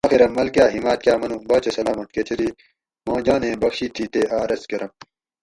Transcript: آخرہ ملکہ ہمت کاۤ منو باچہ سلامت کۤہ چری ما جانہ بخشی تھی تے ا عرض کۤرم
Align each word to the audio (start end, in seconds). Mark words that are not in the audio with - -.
آخرہ 0.07 0.27
ملکہ 0.35 0.63
ہمت 0.75 0.99
کاۤ 1.03 1.17
منو 1.21 1.37
باچہ 1.49 1.71
سلامت 1.77 2.07
کۤہ 2.13 2.23
چری 2.27 2.47
ما 3.05 3.15
جانہ 3.25 3.49
بخشی 3.61 3.87
تھی 3.95 4.05
تے 4.13 4.21
ا 4.35 4.37
عرض 4.43 4.61
کۤرم 4.69 4.91